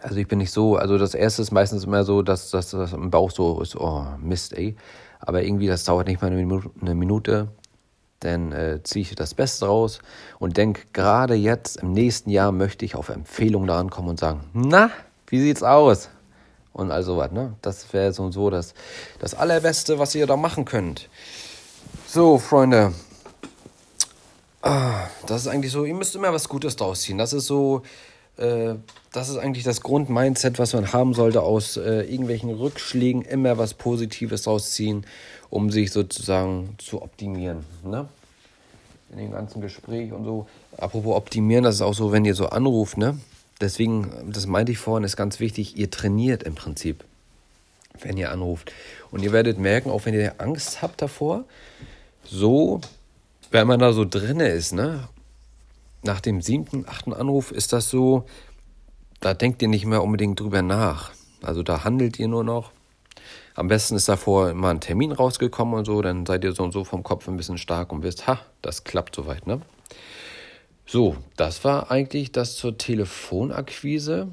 Also 0.00 0.16
ich 0.16 0.26
bin 0.26 0.38
nicht 0.38 0.50
so, 0.50 0.76
also 0.76 0.98
das 0.98 1.14
erste 1.14 1.42
ist 1.42 1.52
meistens 1.52 1.84
immer 1.84 2.04
so, 2.04 2.22
dass, 2.22 2.50
das 2.50 2.72
im 2.72 3.10
Bauch 3.10 3.30
so 3.30 3.60
ist, 3.60 3.76
oh 3.76 4.06
Mist, 4.18 4.52
ey. 4.52 4.76
Aber 5.20 5.42
irgendwie, 5.42 5.66
das 5.66 5.84
dauert 5.84 6.08
nicht 6.08 6.20
mal 6.20 6.28
eine 6.28 6.36
Minute, 6.36 6.70
eine 6.80 6.94
Minute 6.94 7.48
dann 8.24 8.52
äh, 8.52 8.80
ziehe 8.82 9.02
ich 9.02 9.14
das 9.14 9.34
Beste 9.34 9.66
raus 9.66 10.00
und 10.38 10.56
denke, 10.56 10.82
gerade 10.92 11.34
jetzt 11.34 11.78
im 11.78 11.92
nächsten 11.92 12.30
Jahr 12.30 12.52
möchte 12.52 12.84
ich 12.84 12.94
auf 12.94 13.08
Empfehlung 13.08 13.66
da 13.66 13.78
ankommen 13.78 14.08
und 14.10 14.20
sagen, 14.20 14.48
na, 14.52 14.90
wie 15.26 15.40
sieht's 15.40 15.62
aus? 15.62 16.08
Und 16.72 16.90
all 16.90 17.02
sowas, 17.02 17.32
ne? 17.32 17.54
Das 17.60 17.92
wäre 17.92 18.12
so 18.12 18.22
und 18.22 18.32
so 18.32 18.48
das, 18.48 18.74
das 19.18 19.34
Allerbeste, 19.34 19.98
was 19.98 20.14
ihr 20.14 20.26
da 20.26 20.36
machen 20.36 20.64
könnt. 20.64 21.08
So, 22.06 22.38
Freunde. 22.38 22.94
Ah, 24.62 25.06
das 25.26 25.42
ist 25.42 25.48
eigentlich 25.48 25.72
so, 25.72 25.84
ihr 25.84 25.94
müsst 25.94 26.14
immer 26.14 26.32
was 26.32 26.48
Gutes 26.48 26.76
draus 26.76 27.02
ziehen. 27.02 27.18
Das 27.18 27.32
ist 27.32 27.46
so, 27.46 27.82
äh, 28.38 28.74
das 29.12 29.28
ist 29.28 29.36
eigentlich 29.36 29.64
das 29.64 29.82
Grundmindset, 29.82 30.58
was 30.58 30.72
man 30.72 30.92
haben 30.92 31.12
sollte, 31.12 31.42
aus 31.42 31.76
äh, 31.76 32.02
irgendwelchen 32.02 32.50
Rückschlägen 32.50 33.22
immer 33.22 33.58
was 33.58 33.74
Positives 33.74 34.46
rausziehen, 34.46 35.04
um 35.50 35.70
sich 35.70 35.92
sozusagen 35.92 36.74
zu 36.78 37.02
optimieren. 37.02 37.64
Ne? 37.84 38.08
In 39.10 39.18
dem 39.18 39.32
ganzen 39.32 39.60
Gespräch 39.60 40.12
und 40.12 40.24
so. 40.24 40.46
Apropos 40.78 41.14
optimieren, 41.14 41.64
das 41.64 41.76
ist 41.76 41.82
auch 41.82 41.94
so, 41.94 42.12
wenn 42.12 42.24
ihr 42.24 42.34
so 42.34 42.48
anruft, 42.48 42.96
ne? 42.96 43.18
Deswegen, 43.60 44.10
das 44.32 44.46
meinte 44.46 44.72
ich 44.72 44.78
vorhin, 44.78 45.04
ist 45.04 45.16
ganz 45.16 45.38
wichtig, 45.38 45.76
ihr 45.76 45.90
trainiert 45.90 46.42
im 46.42 46.54
Prinzip, 46.54 47.04
wenn 48.00 48.16
ihr 48.16 48.32
anruft. 48.32 48.72
Und 49.10 49.22
ihr 49.22 49.30
werdet 49.30 49.58
merken, 49.58 49.90
auch 49.90 50.06
wenn 50.06 50.14
ihr 50.14 50.40
Angst 50.40 50.82
habt 50.82 51.02
davor, 51.02 51.44
so, 52.24 52.80
wenn 53.50 53.66
man 53.66 53.78
da 53.78 53.92
so 53.92 54.04
drinne 54.04 54.48
ist, 54.48 54.72
ne? 54.72 55.06
nach 56.02 56.20
dem 56.20 56.40
siebten, 56.42 56.86
achten 56.88 57.12
Anruf 57.12 57.52
ist 57.52 57.72
das 57.72 57.88
so, 57.88 58.24
da 59.22 59.34
denkt 59.34 59.62
ihr 59.62 59.68
nicht 59.68 59.86
mehr 59.86 60.02
unbedingt 60.02 60.38
drüber 60.38 60.62
nach. 60.62 61.12
Also 61.42 61.62
da 61.62 61.84
handelt 61.84 62.18
ihr 62.18 62.28
nur 62.28 62.44
noch. 62.44 62.72
Am 63.54 63.68
besten 63.68 63.96
ist 63.96 64.08
davor 64.08 64.52
mal 64.54 64.70
ein 64.70 64.80
Termin 64.80 65.12
rausgekommen 65.12 65.74
und 65.74 65.84
so, 65.84 66.02
dann 66.02 66.26
seid 66.26 66.44
ihr 66.44 66.52
so 66.52 66.62
und 66.64 66.72
so 66.72 66.84
vom 66.84 67.02
Kopf 67.02 67.28
ein 67.28 67.36
bisschen 67.36 67.58
stark 67.58 67.92
und 67.92 68.02
wisst, 68.02 68.26
ha, 68.26 68.40
das 68.62 68.84
klappt 68.84 69.14
soweit, 69.14 69.46
ne? 69.46 69.60
So, 70.86 71.16
das 71.36 71.64
war 71.64 71.90
eigentlich 71.90 72.32
das 72.32 72.56
zur 72.56 72.76
Telefonakquise. 72.76 74.28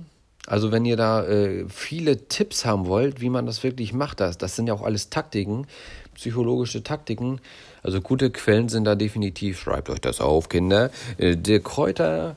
Also 0.47 0.71
wenn 0.71 0.85
ihr 0.85 0.97
da 0.97 1.23
äh, 1.25 1.65
viele 1.69 2.27
Tipps 2.27 2.65
haben 2.65 2.87
wollt, 2.87 3.21
wie 3.21 3.29
man 3.29 3.45
das 3.45 3.63
wirklich 3.63 3.93
macht, 3.93 4.19
das, 4.19 4.37
das 4.37 4.55
sind 4.55 4.67
ja 4.67 4.73
auch 4.73 4.81
alles 4.81 5.09
Taktiken, 5.09 5.67
psychologische 6.15 6.81
Taktiken. 6.81 7.39
Also 7.83 8.01
gute 8.01 8.31
Quellen 8.31 8.67
sind 8.67 8.85
da 8.85 8.95
definitiv, 8.95 9.59
schreibt 9.59 9.89
euch 9.89 10.01
das 10.01 10.21
auf, 10.21 10.49
Kinder. 10.49 10.89
Äh, 11.17 11.35
Dirk 11.37 11.65
Kräuter 11.65 12.35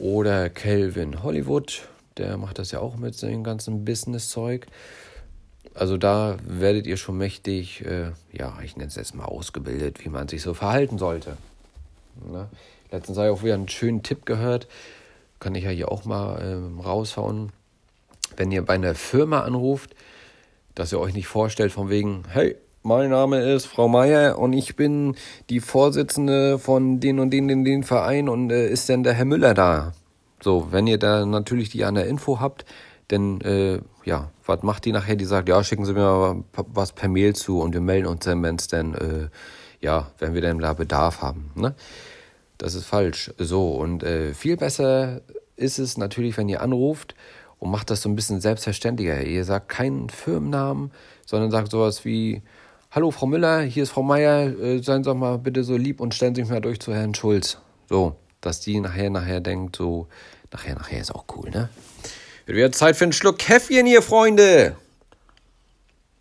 oder 0.00 0.48
Kelvin 0.48 1.22
Hollywood, 1.22 1.88
der 2.16 2.36
macht 2.38 2.58
das 2.58 2.72
ja 2.72 2.80
auch 2.80 2.96
mit 2.96 3.14
seinem 3.14 3.44
ganzen 3.44 3.84
Business-Zeug. 3.84 4.66
Also 5.74 5.96
da 5.96 6.36
werdet 6.44 6.86
ihr 6.86 6.96
schon 6.96 7.18
mächtig, 7.18 7.84
äh, 7.84 8.10
ja, 8.32 8.58
ich 8.64 8.76
nenne 8.76 8.88
es 8.88 8.96
jetzt 8.96 9.14
mal 9.14 9.26
ausgebildet, 9.26 10.04
wie 10.04 10.08
man 10.08 10.26
sich 10.26 10.42
so 10.42 10.54
verhalten 10.54 10.98
sollte. 10.98 11.36
Ne? 12.28 12.48
Letztens 12.90 13.18
habe 13.18 13.28
ich 13.28 13.34
auch 13.34 13.44
wieder 13.44 13.54
einen 13.54 13.68
schönen 13.68 14.02
Tipp 14.02 14.26
gehört, 14.26 14.66
kann 15.38 15.54
ich 15.54 15.64
ja 15.64 15.70
hier 15.70 15.92
auch 15.92 16.04
mal 16.04 16.42
ähm, 16.42 16.80
raushauen. 16.80 17.52
Wenn 18.36 18.50
ihr 18.50 18.64
bei 18.64 18.74
einer 18.74 18.94
Firma 18.94 19.40
anruft, 19.40 19.94
dass 20.74 20.92
ihr 20.92 20.98
euch 20.98 21.14
nicht 21.14 21.28
vorstellt 21.28 21.72
von 21.72 21.90
wegen, 21.90 22.24
hey, 22.28 22.56
mein 22.82 23.10
Name 23.10 23.40
ist 23.40 23.66
Frau 23.66 23.88
Meier 23.88 24.38
und 24.38 24.52
ich 24.52 24.74
bin 24.74 25.16
die 25.50 25.60
Vorsitzende 25.60 26.58
von 26.58 27.00
den 27.00 27.18
und 27.18 27.30
den, 27.30 27.48
den, 27.48 27.64
den 27.64 27.84
Verein 27.84 28.28
und 28.28 28.50
äh, 28.50 28.68
ist 28.68 28.88
denn 28.88 29.02
der 29.02 29.12
Herr 29.12 29.26
Müller 29.26 29.54
da? 29.54 29.92
So, 30.42 30.68
wenn 30.70 30.86
ihr 30.86 30.98
da 30.98 31.26
natürlich 31.26 31.68
die 31.68 31.84
an 31.84 31.94
der 31.94 32.06
Info 32.06 32.40
habt, 32.40 32.64
denn 33.10 33.40
äh, 33.42 33.80
ja, 34.04 34.30
was 34.46 34.62
macht 34.62 34.84
die 34.84 34.92
nachher? 34.92 35.16
Die 35.16 35.26
sagt, 35.26 35.48
ja, 35.48 35.62
schicken 35.62 35.84
Sie 35.84 35.92
mir 35.92 36.00
mal 36.00 36.44
was 36.54 36.92
per 36.92 37.08
Mail 37.08 37.34
zu 37.34 37.60
und 37.60 37.74
wir 37.74 37.80
melden 37.82 38.06
uns 38.06 38.24
dann, 38.24 38.42
wenn 38.42 38.56
es 38.56 38.68
denn, 38.68 38.94
äh, 38.94 39.28
ja, 39.80 40.10
wenn 40.18 40.32
wir 40.32 40.40
denn 40.40 40.58
da 40.58 40.72
Bedarf 40.72 41.20
haben. 41.20 41.50
Ne? 41.54 41.74
Das 42.56 42.74
ist 42.74 42.86
falsch. 42.86 43.32
So, 43.36 43.72
und 43.72 44.02
äh, 44.02 44.32
viel 44.32 44.56
besser 44.56 45.20
ist 45.56 45.78
es 45.78 45.98
natürlich, 45.98 46.38
wenn 46.38 46.48
ihr 46.48 46.62
anruft 46.62 47.14
und 47.58 47.70
macht 47.70 47.90
das 47.90 48.00
so 48.00 48.08
ein 48.08 48.16
bisschen 48.16 48.40
selbstverständlicher. 48.40 49.22
Ihr 49.22 49.44
sagt 49.44 49.68
keinen 49.68 50.08
Firmennamen, 50.08 50.92
sondern 51.26 51.50
sagt 51.50 51.70
sowas 51.70 52.06
wie, 52.06 52.42
Hallo 52.92 53.12
Frau 53.12 53.26
Müller, 53.26 53.60
hier 53.60 53.84
ist 53.84 53.90
Frau 53.90 54.02
Meier, 54.02 54.48
äh, 54.58 54.82
seien 54.82 55.04
Sie 55.04 55.10
doch 55.10 55.14
mal 55.14 55.38
bitte 55.38 55.62
so 55.62 55.76
lieb 55.76 56.00
und 56.00 56.12
stellen 56.12 56.34
Sie 56.34 56.40
mich 56.40 56.50
mal 56.50 56.60
durch 56.60 56.80
zu 56.80 56.92
Herrn 56.92 57.14
Schulz. 57.14 57.58
So, 57.88 58.16
dass 58.40 58.58
die 58.58 58.80
nachher, 58.80 59.10
nachher 59.10 59.40
denkt, 59.40 59.76
so, 59.76 60.08
nachher, 60.50 60.74
nachher 60.74 61.00
ist 61.00 61.14
auch 61.14 61.24
cool, 61.36 61.50
ne? 61.50 61.68
Wird 62.46 62.56
wieder 62.56 62.72
Zeit 62.72 62.96
für 62.96 63.04
einen 63.04 63.12
Schluck 63.12 63.38
Käffchen 63.38 63.86
hier, 63.86 64.02
Freunde. 64.02 64.74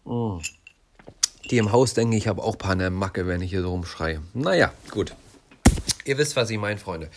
Mm. 0.05 0.37
Die 1.49 1.57
im 1.57 1.71
Haus 1.71 1.95
denken, 1.95 2.13
ich 2.13 2.27
habe 2.27 2.43
auch 2.43 2.53
ein 2.53 2.59
paar 2.59 2.73
eine 2.73 2.91
Macke, 2.91 3.25
wenn 3.25 3.41
ich 3.41 3.49
hier 3.49 3.63
so 3.63 3.71
rumschreie. 3.71 4.21
Naja, 4.35 4.71
gut. 4.91 5.15
Ihr 6.05 6.19
wisst, 6.19 6.35
was 6.35 6.51
ich 6.51 6.59
meine, 6.59 6.77
Freunde. 6.79 7.09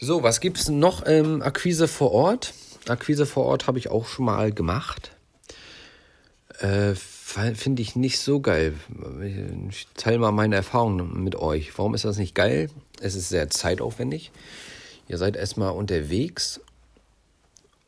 So, 0.00 0.24
was 0.24 0.40
gibt 0.40 0.58
es 0.58 0.68
noch? 0.68 1.06
Ähm, 1.06 1.42
Akquise 1.42 1.86
vor 1.86 2.10
Ort. 2.10 2.52
Akquise 2.88 3.24
vor 3.24 3.44
Ort 3.44 3.68
habe 3.68 3.78
ich 3.78 3.88
auch 3.88 4.08
schon 4.08 4.24
mal 4.24 4.50
gemacht. 4.50 5.12
Äh, 6.58 6.94
Finde 7.34 7.82
ich 7.82 7.96
nicht 7.96 8.20
so 8.20 8.38
geil. 8.38 8.74
Ich 9.68 9.88
teile 9.96 10.18
mal 10.18 10.30
meine 10.30 10.54
Erfahrungen 10.54 11.24
mit 11.24 11.34
euch. 11.34 11.76
Warum 11.76 11.94
ist 11.94 12.04
das 12.04 12.16
nicht 12.16 12.36
geil? 12.36 12.70
Es 13.00 13.16
ist 13.16 13.28
sehr 13.28 13.50
zeitaufwendig. 13.50 14.30
Ihr 15.08 15.18
seid 15.18 15.34
erstmal 15.34 15.72
unterwegs 15.72 16.60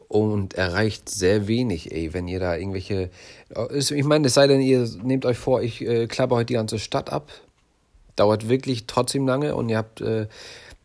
und 0.08 0.54
erreicht 0.54 1.08
sehr 1.08 1.46
wenig, 1.46 1.92
ey, 1.92 2.12
wenn 2.12 2.26
ihr 2.26 2.40
da 2.40 2.56
irgendwelche. 2.56 3.08
Ich 3.70 4.04
meine, 4.04 4.26
es 4.26 4.34
sei 4.34 4.48
denn, 4.48 4.60
ihr 4.60 4.88
nehmt 5.04 5.24
euch 5.24 5.38
vor, 5.38 5.62
ich 5.62 5.80
äh, 5.80 6.08
klappe 6.08 6.34
heute 6.34 6.46
die 6.46 6.54
ganze 6.54 6.80
Stadt 6.80 7.12
ab. 7.12 7.30
Dauert 8.16 8.48
wirklich 8.48 8.88
trotzdem 8.88 9.28
lange 9.28 9.54
und 9.54 9.68
ihr 9.68 9.76
habt. 9.78 10.00
Äh, 10.00 10.26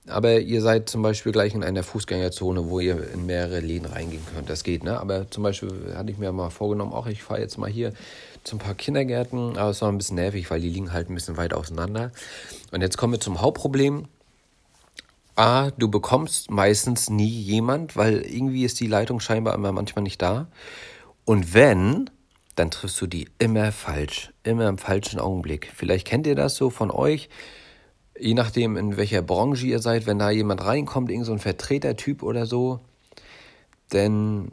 aber 0.08 0.40
ihr 0.40 0.62
seid 0.62 0.90
zum 0.90 1.02
Beispiel 1.02 1.32
gleich 1.32 1.54
in 1.54 1.64
einer 1.64 1.84
Fußgängerzone, 1.84 2.70
wo 2.70 2.80
ihr 2.80 3.12
in 3.14 3.26
mehrere 3.26 3.60
Läden 3.60 3.86
reingehen 3.86 4.26
könnt. 4.34 4.50
Das 4.50 4.64
geht, 4.64 4.84
ne? 4.84 5.00
Aber 5.00 5.30
zum 5.30 5.44
Beispiel 5.44 5.94
hatte 5.96 6.12
ich 6.12 6.18
mir 6.18 6.32
mal 6.32 6.50
vorgenommen, 6.50 6.94
auch 6.94 7.08
ich 7.08 7.24
fahre 7.24 7.40
jetzt 7.40 7.58
mal 7.58 7.70
hier 7.70 7.94
zu 8.44 8.56
ein 8.56 8.60
paar 8.60 8.74
Kindergärten, 8.74 9.58
aber 9.58 9.70
es 9.70 9.82
war 9.82 9.90
ein 9.90 9.98
bisschen 9.98 10.16
nervig, 10.16 10.50
weil 10.50 10.60
die 10.60 10.70
liegen 10.70 10.92
halt 10.92 11.10
ein 11.10 11.16
bisschen 11.16 11.38
weit 11.38 11.54
auseinander. 11.54 12.12
Und 12.72 12.82
jetzt 12.82 12.98
kommen 12.98 13.14
wir 13.14 13.20
zum 13.20 13.42
Hauptproblem. 13.42 14.08
A, 15.36 15.70
du 15.72 15.90
bekommst 15.90 16.50
meistens 16.50 17.10
nie 17.10 17.30
jemand, 17.30 17.96
weil 17.96 18.22
irgendwie 18.22 18.66
ist 18.66 18.80
die 18.80 18.88
Leitung 18.88 19.20
scheinbar 19.20 19.54
immer 19.54 19.72
manchmal 19.72 20.04
nicht 20.04 20.22
da. 20.22 20.48
Und 21.26 21.54
wenn, 21.54 22.10
dann 22.56 22.72
triffst 22.72 23.00
du 23.00 23.08
die 23.08 23.30
immer 23.38 23.72
falsch, 23.72 24.32
immer 24.44 24.68
im 24.68 24.78
falschen 24.78 25.20
Augenblick. 25.20 25.72
Vielleicht 25.76 26.08
kennt 26.08 26.28
ihr 26.28 26.36
das 26.36 26.56
so 26.56 26.70
von 26.70 26.92
euch, 26.92 27.30
je 28.18 28.34
nachdem 28.34 28.78
in 28.78 28.98
welcher 28.98 29.22
Branche 29.22 29.66
ihr 29.66 29.80
seid, 29.80 30.06
wenn 30.06 30.20
da 30.20 30.30
jemand 30.30 30.64
reinkommt, 30.64 31.10
irgend 31.10 31.26
so 31.26 31.32
ein 31.32 31.40
Vertretertyp 31.40 32.24
oder 32.24 32.46
so, 32.46 32.80
denn 33.94 34.52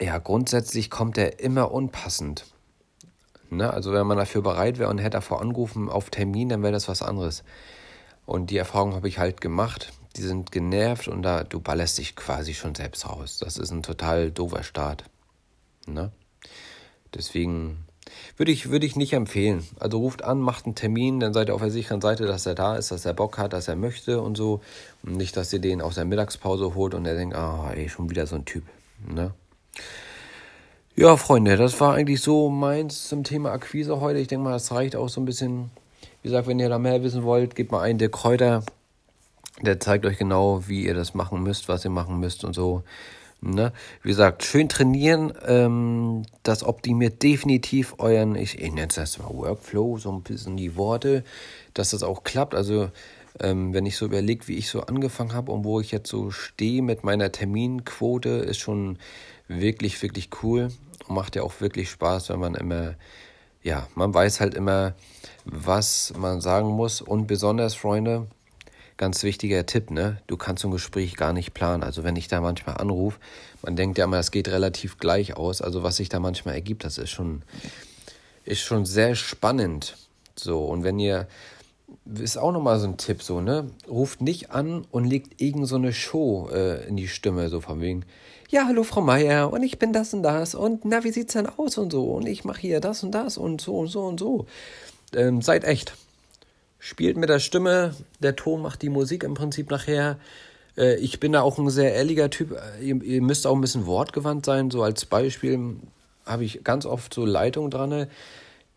ja, 0.00 0.18
grundsätzlich 0.18 0.90
kommt 0.90 1.16
er 1.18 1.40
immer 1.40 1.72
unpassend. 1.72 2.44
Ne? 3.50 3.72
Also 3.72 3.92
wenn 3.92 4.06
man 4.06 4.18
dafür 4.18 4.42
bereit 4.42 4.78
wäre 4.78 4.90
und 4.90 4.98
hätte 4.98 5.10
davor 5.10 5.40
angerufen 5.40 5.88
auf 5.88 6.10
Termin, 6.10 6.48
dann 6.48 6.62
wäre 6.62 6.72
das 6.72 6.88
was 6.88 7.02
anderes. 7.02 7.44
Und 8.26 8.50
die 8.50 8.58
Erfahrung 8.58 8.94
habe 8.94 9.08
ich 9.08 9.18
halt 9.18 9.40
gemacht. 9.40 9.92
Die 10.16 10.22
sind 10.22 10.50
genervt 10.50 11.08
und 11.08 11.22
da 11.22 11.44
du 11.44 11.60
ballerst 11.60 11.98
dich 11.98 12.16
quasi 12.16 12.54
schon 12.54 12.74
selbst 12.74 13.08
raus. 13.08 13.38
Das 13.38 13.56
ist 13.56 13.70
ein 13.70 13.82
total 13.82 14.30
doofer 14.30 14.62
Start. 14.62 15.04
Ne? 15.86 16.10
Deswegen 17.14 17.85
würde 18.36 18.52
ich, 18.52 18.70
würde 18.70 18.86
ich 18.86 18.96
nicht 18.96 19.12
empfehlen. 19.12 19.66
Also 19.78 19.98
ruft 19.98 20.22
an, 20.22 20.38
macht 20.38 20.66
einen 20.66 20.74
Termin, 20.74 21.20
dann 21.20 21.32
seid 21.32 21.48
ihr 21.48 21.54
auf 21.54 21.60
der 21.60 21.70
sicheren 21.70 22.00
Seite, 22.00 22.26
dass 22.26 22.46
er 22.46 22.54
da 22.54 22.76
ist, 22.76 22.90
dass 22.90 23.04
er 23.04 23.14
Bock 23.14 23.38
hat, 23.38 23.52
dass 23.52 23.68
er 23.68 23.76
möchte 23.76 24.20
und 24.20 24.36
so. 24.36 24.60
Und 25.02 25.16
nicht, 25.16 25.36
dass 25.36 25.52
ihr 25.52 25.60
den 25.60 25.80
aus 25.80 25.96
der 25.96 26.04
Mittagspause 26.04 26.74
holt 26.74 26.94
und 26.94 27.06
er 27.06 27.14
denkt, 27.14 27.36
ah, 27.36 27.72
ey, 27.74 27.88
schon 27.88 28.10
wieder 28.10 28.26
so 28.26 28.36
ein 28.36 28.44
Typ. 28.44 28.64
Ne? 29.06 29.32
Ja, 30.94 31.16
Freunde, 31.16 31.56
das 31.56 31.78
war 31.80 31.94
eigentlich 31.94 32.22
so 32.22 32.48
meins 32.48 33.08
zum 33.08 33.22
Thema 33.22 33.52
Akquise 33.52 34.00
heute. 34.00 34.18
Ich 34.18 34.28
denke 34.28 34.44
mal, 34.44 34.52
das 34.52 34.72
reicht 34.72 34.96
auch 34.96 35.08
so 35.08 35.20
ein 35.20 35.26
bisschen 35.26 35.70
wie 36.26 36.30
gesagt, 36.30 36.48
wenn 36.48 36.58
ihr 36.58 36.68
da 36.68 36.80
mehr 36.80 37.04
wissen 37.04 37.22
wollt, 37.22 37.54
gebt 37.54 37.70
mal 37.70 37.82
ein, 37.82 37.98
der 37.98 38.08
Kräuter. 38.08 38.64
Der 39.62 39.78
zeigt 39.78 40.04
euch 40.06 40.18
genau, 40.18 40.66
wie 40.66 40.84
ihr 40.84 40.94
das 40.94 41.14
machen 41.14 41.40
müsst, 41.40 41.68
was 41.68 41.84
ihr 41.84 41.90
machen 41.92 42.18
müsst 42.18 42.42
und 42.42 42.52
so. 42.52 42.82
Ne? 43.54 43.72
Wie 44.02 44.08
gesagt, 44.08 44.44
schön 44.44 44.68
trainieren. 44.68 45.32
Ähm, 45.46 46.22
das 46.42 46.62
optimiert 46.64 47.22
definitiv 47.22 47.94
euren, 47.98 48.34
ich, 48.34 48.60
ich 48.60 48.72
nenne 48.72 48.88
es 48.88 48.96
erstmal 48.96 49.30
Workflow, 49.30 49.98
so 49.98 50.12
ein 50.12 50.22
bisschen 50.22 50.56
die 50.56 50.76
Worte, 50.76 51.24
dass 51.74 51.90
das 51.90 52.02
auch 52.02 52.24
klappt. 52.24 52.54
Also, 52.54 52.90
ähm, 53.40 53.74
wenn 53.74 53.86
ich 53.86 53.96
so 53.96 54.06
überlege, 54.06 54.48
wie 54.48 54.56
ich 54.56 54.68
so 54.68 54.82
angefangen 54.82 55.34
habe 55.34 55.52
und 55.52 55.64
wo 55.64 55.80
ich 55.80 55.92
jetzt 55.92 56.08
so 56.08 56.30
stehe 56.30 56.82
mit 56.82 57.04
meiner 57.04 57.32
Terminquote, 57.32 58.30
ist 58.30 58.58
schon 58.58 58.98
wirklich, 59.48 60.00
wirklich 60.02 60.30
cool 60.42 60.68
und 61.06 61.14
macht 61.14 61.36
ja 61.36 61.42
auch 61.42 61.60
wirklich 61.60 61.90
Spaß, 61.90 62.30
wenn 62.30 62.40
man 62.40 62.54
immer 62.54 62.94
ja, 63.66 63.88
man 63.96 64.14
weiß 64.14 64.40
halt 64.40 64.54
immer, 64.54 64.94
was 65.44 66.14
man 66.16 66.40
sagen 66.40 66.68
muss. 66.68 67.00
Und 67.00 67.26
besonders, 67.26 67.74
Freunde, 67.74 68.28
ganz 68.96 69.22
wichtiger 69.22 69.66
Tipp, 69.66 69.90
ne? 69.90 70.18
Du 70.26 70.36
kannst 70.36 70.62
so 70.62 70.68
ein 70.68 70.72
Gespräch 70.72 71.16
gar 71.16 71.32
nicht 71.32 71.54
planen. 71.54 71.82
Also 71.82 72.04
wenn 72.04 72.16
ich 72.16 72.28
da 72.28 72.40
manchmal 72.40 72.78
anrufe, 72.78 73.18
man 73.62 73.76
denkt 73.76 73.98
ja 73.98 74.04
immer, 74.04 74.18
es 74.18 74.30
geht 74.30 74.48
relativ 74.48 74.98
gleich 74.98 75.36
aus. 75.36 75.60
Also 75.60 75.82
was 75.82 75.96
sich 75.96 76.08
da 76.08 76.20
manchmal 76.20 76.54
ergibt, 76.54 76.84
das 76.84 76.98
ist 76.98 77.10
schon, 77.10 77.42
ist 78.44 78.60
schon 78.60 78.86
sehr 78.86 79.14
spannend. 79.14 79.96
So, 80.34 80.64
und 80.64 80.84
wenn 80.84 80.98
ihr, 80.98 81.26
ist 82.14 82.38
auch 82.38 82.52
nochmal 82.52 82.78
so 82.78 82.86
ein 82.86 82.96
Tipp, 82.96 83.22
so, 83.22 83.40
ne? 83.40 83.70
Ruft 83.88 84.20
nicht 84.20 84.50
an 84.50 84.86
und 84.90 85.04
legt 85.04 85.40
irgend 85.40 85.68
so 85.68 85.76
eine 85.76 85.92
Show 85.92 86.48
äh, 86.52 86.86
in 86.86 86.96
die 86.96 87.08
Stimme, 87.08 87.48
so 87.48 87.60
von 87.60 87.80
wegen, 87.80 88.04
ja, 88.48 88.66
hallo 88.66 88.84
Frau 88.84 89.00
Meier 89.00 89.52
und 89.52 89.62
ich 89.62 89.78
bin 89.78 89.92
das 89.92 90.14
und 90.14 90.22
das 90.22 90.54
und 90.54 90.84
na, 90.84 91.02
wie 91.02 91.10
sieht's 91.10 91.32
denn 91.32 91.48
aus 91.48 91.78
und 91.78 91.90
so 91.90 92.12
und 92.12 92.26
ich 92.26 92.44
mache 92.44 92.60
hier 92.60 92.80
das 92.80 93.02
und 93.02 93.10
das 93.10 93.38
und 93.38 93.60
so 93.60 93.78
und 93.78 93.88
so 93.88 94.04
und 94.04 94.20
so. 94.20 94.46
Ähm, 95.14 95.42
seid 95.42 95.64
echt. 95.64 95.94
Spielt 96.86 97.16
mit 97.16 97.28
der 97.28 97.40
Stimme, 97.40 97.96
der 98.20 98.36
Ton 98.36 98.62
macht 98.62 98.80
die 98.80 98.90
Musik 98.90 99.24
im 99.24 99.34
Prinzip 99.34 99.72
nachher. 99.72 100.20
Äh, 100.78 100.94
ich 100.98 101.18
bin 101.18 101.32
da 101.32 101.42
auch 101.42 101.58
ein 101.58 101.68
sehr 101.68 101.92
ehrlicher 101.92 102.30
Typ. 102.30 102.52
Äh, 102.52 102.84
ihr, 102.84 103.02
ihr, 103.02 103.22
müsst 103.22 103.44
auch 103.44 103.56
ein 103.56 103.60
bisschen 103.60 103.86
wortgewandt 103.86 104.46
sein. 104.46 104.70
So 104.70 104.84
als 104.84 105.04
Beispiel 105.04 105.78
habe 106.24 106.44
ich 106.44 106.62
ganz 106.62 106.86
oft 106.86 107.12
so 107.12 107.24
Leitungen 107.24 107.72
dran, 107.72 108.06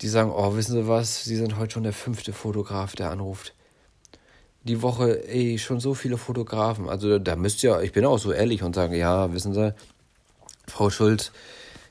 die 0.00 0.08
sagen, 0.08 0.32
oh, 0.34 0.56
wissen 0.56 0.72
Sie 0.72 0.88
was, 0.88 1.22
Sie 1.22 1.36
sind 1.36 1.56
heute 1.56 1.74
schon 1.74 1.84
der 1.84 1.92
fünfte 1.92 2.32
Fotograf, 2.32 2.96
der 2.96 3.12
anruft 3.12 3.54
die 4.64 4.82
Woche, 4.82 5.28
ey, 5.28 5.56
schon 5.58 5.78
so 5.78 5.94
viele 5.94 6.18
Fotografen. 6.18 6.88
Also 6.88 7.20
da 7.20 7.36
müsst 7.36 7.62
ihr, 7.62 7.80
ich 7.80 7.92
bin 7.92 8.04
auch 8.04 8.18
so 8.18 8.32
ehrlich 8.32 8.64
und 8.64 8.74
sage, 8.74 8.98
ja, 8.98 9.32
wissen 9.32 9.54
Sie, 9.54 9.72
Frau 10.66 10.90
Schulz, 10.90 11.30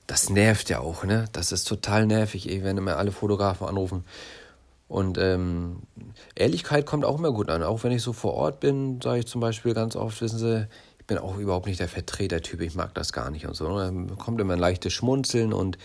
das 0.05 0.29
nervt 0.29 0.69
ja 0.69 0.79
auch, 0.81 1.05
ne? 1.05 1.29
Das 1.31 1.53
ist 1.53 1.63
total 1.63 2.05
nervig, 2.07 2.49
ey, 2.49 2.61
wenn 2.61 2.77
immer 2.77 2.97
alle 2.97 3.13
Fotografen 3.13 3.67
anrufen. 3.67 4.03
Und 4.89 5.19
ähm, 5.19 5.83
Ehrlichkeit 6.35 6.87
kommt 6.87 7.05
auch 7.05 7.19
immer 7.19 7.31
gut 7.31 7.49
an. 7.49 7.61
Auch 7.61 7.83
wenn 7.83 7.91
ich 7.91 8.01
so 8.01 8.11
vor 8.11 8.33
Ort 8.33 8.59
bin, 8.59 8.99
sage 9.01 9.19
ich 9.19 9.27
zum 9.27 9.39
Beispiel 9.39 9.75
ganz 9.75 9.95
oft, 9.95 10.19
wissen 10.19 10.39
Sie, 10.39 10.67
ich 10.97 11.05
bin 11.05 11.19
auch 11.19 11.37
überhaupt 11.37 11.67
nicht 11.67 11.79
der 11.79 11.87
Vertretertyp, 11.87 12.59
ich 12.59 12.73
mag 12.73 12.93
das 12.95 13.13
gar 13.13 13.29
nicht 13.29 13.45
und 13.45 13.55
so. 13.55 13.77
Da 13.77 13.93
kommt 14.17 14.41
immer 14.41 14.53
ein 14.53 14.59
leichtes 14.59 14.91
Schmunzeln 14.91 15.53
und 15.53 15.77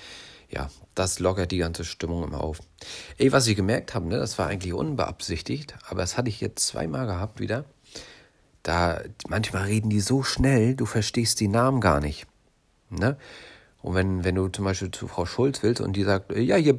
ja, 0.50 0.70
das 0.94 1.18
lockert 1.18 1.50
die 1.50 1.58
ganze 1.58 1.84
Stimmung 1.84 2.24
immer 2.24 2.42
auf. 2.42 2.60
Ey, 3.18 3.30
was 3.30 3.46
ich 3.46 3.56
gemerkt 3.56 3.94
habe, 3.94 4.08
ne, 4.08 4.16
das 4.16 4.38
war 4.38 4.46
eigentlich 4.46 4.72
unbeabsichtigt, 4.72 5.74
aber 5.88 6.00
das 6.00 6.16
hatte 6.16 6.30
ich 6.30 6.40
jetzt 6.40 6.66
zweimal 6.66 7.06
gehabt 7.06 7.40
wieder. 7.40 7.66
Da 8.62 9.02
manchmal 9.28 9.64
reden 9.64 9.90
die 9.90 10.00
so 10.00 10.22
schnell, 10.22 10.74
du 10.74 10.86
verstehst 10.86 11.40
die 11.40 11.48
Namen 11.48 11.82
gar 11.82 12.00
nicht. 12.00 12.26
Ne? 12.88 13.18
Und 13.84 13.94
wenn, 13.94 14.24
wenn 14.24 14.34
du 14.34 14.48
zum 14.48 14.64
Beispiel 14.64 14.90
zu 14.90 15.06
Frau 15.08 15.26
Schulz 15.26 15.62
willst 15.62 15.82
und 15.82 15.94
die 15.94 16.04
sagt, 16.04 16.34
ja, 16.34 16.56
hier, 16.56 16.74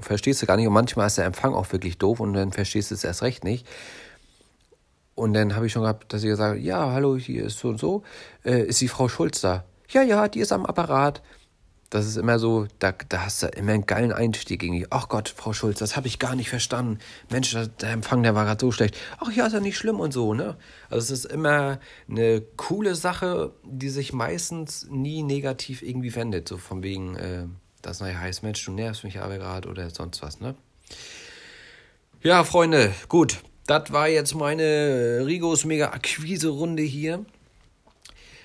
verstehst 0.00 0.42
du 0.42 0.46
gar 0.46 0.56
nicht. 0.56 0.66
Und 0.66 0.72
manchmal 0.72 1.06
ist 1.06 1.18
der 1.18 1.24
Empfang 1.24 1.54
auch 1.54 1.70
wirklich 1.70 1.98
doof 1.98 2.18
und 2.18 2.32
dann 2.32 2.50
verstehst 2.50 2.90
du 2.90 2.96
es 2.96 3.04
erst 3.04 3.22
recht 3.22 3.44
nicht. 3.44 3.64
Und 5.14 5.34
dann 5.34 5.54
habe 5.54 5.66
ich 5.66 5.72
schon 5.72 5.82
gehabt, 5.82 6.12
dass 6.12 6.22
sie 6.22 6.26
gesagt 6.26 6.60
ja, 6.60 6.90
hallo, 6.90 7.16
hier 7.16 7.44
ist 7.44 7.60
so 7.60 7.68
und 7.68 7.78
so. 7.78 8.02
Äh, 8.44 8.64
ist 8.64 8.80
die 8.80 8.88
Frau 8.88 9.06
Schulz 9.06 9.40
da? 9.40 9.62
Ja, 9.90 10.02
ja, 10.02 10.26
die 10.26 10.40
ist 10.40 10.50
am 10.50 10.66
Apparat. 10.66 11.22
Das 11.92 12.06
ist 12.06 12.16
immer 12.16 12.38
so, 12.38 12.66
da, 12.78 12.92
da 13.10 13.26
hast 13.26 13.42
du 13.42 13.48
immer 13.48 13.72
einen 13.72 13.84
geilen 13.84 14.12
Einstieg 14.12 14.62
irgendwie. 14.62 14.86
Ach 14.88 15.10
Gott, 15.10 15.28
Frau 15.28 15.52
Schulz, 15.52 15.78
das 15.78 15.94
habe 15.94 16.06
ich 16.06 16.18
gar 16.18 16.34
nicht 16.34 16.48
verstanden. 16.48 16.98
Mensch, 17.28 17.54
der 17.82 17.90
Empfang, 17.90 18.22
der 18.22 18.34
war 18.34 18.46
gerade 18.46 18.64
so 18.64 18.72
schlecht. 18.72 18.96
Ach 19.18 19.30
ja, 19.30 19.46
ist 19.46 19.52
ja 19.52 19.60
nicht 19.60 19.76
schlimm 19.76 20.00
und 20.00 20.10
so, 20.10 20.32
ne? 20.32 20.56
Also 20.88 21.12
es 21.12 21.24
ist 21.24 21.30
immer 21.30 21.80
eine 22.08 22.40
coole 22.56 22.94
Sache, 22.94 23.52
die 23.62 23.90
sich 23.90 24.14
meistens 24.14 24.86
nie 24.88 25.22
negativ 25.22 25.82
irgendwie 25.82 26.14
wendet. 26.14 26.48
So 26.48 26.56
von 26.56 26.82
wegen, 26.82 27.14
äh, 27.16 27.44
das 27.82 28.00
naja 28.00 28.20
heißt, 28.20 28.42
Mensch, 28.42 28.64
du 28.64 28.72
nervst 28.72 29.04
mich 29.04 29.20
aber 29.20 29.36
gerade 29.36 29.68
oder 29.68 29.90
sonst 29.90 30.22
was, 30.22 30.40
ne? 30.40 30.54
Ja, 32.22 32.42
Freunde, 32.44 32.94
gut. 33.10 33.42
Das 33.66 33.92
war 33.92 34.08
jetzt 34.08 34.34
meine 34.34 35.24
Rigos 35.26 35.66
Mega 35.66 35.90
Akquise-Runde 35.90 36.84
hier. 36.84 37.26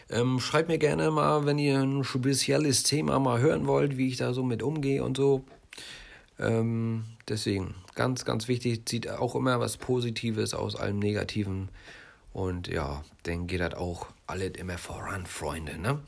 Ähm, 0.10 0.40
schreibt 0.40 0.70
mir 0.70 0.78
gerne 0.78 1.12
mal, 1.12 1.46
wenn 1.46 1.60
ihr 1.60 1.80
ein 1.80 2.04
spezielles 2.04 2.84
Thema 2.84 3.20
mal 3.20 3.40
hören 3.40 3.68
wollt, 3.68 3.98
wie 3.98 4.08
ich 4.08 4.18
da 4.18 4.34
so 4.34 4.44
mit 4.44 4.64
umgehe 4.64 5.04
und 5.04 5.18
so. 5.18 5.44
Ähm, 6.40 7.04
deswegen, 7.28 7.76
ganz, 7.96 8.24
ganz 8.24 8.48
wichtig, 8.48 8.86
zieht 8.86 9.10
auch 9.10 9.36
immer 9.36 9.60
was 9.60 9.78
Positives 9.78 10.54
aus 10.54 10.76
allem 10.76 11.00
Negativen. 11.00 11.70
Und 12.32 12.68
ja, 12.68 13.04
dann 13.24 13.48
geht 13.48 13.60
das 13.62 13.74
auch 13.74 14.08
alles 14.28 14.52
immer 14.58 14.78
voran, 14.78 15.26
Freunde. 15.26 15.78
Ne? 15.78 16.00